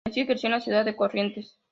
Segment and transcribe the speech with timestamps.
[0.07, 1.59] Nació y creció en la ciudad de Corrientes.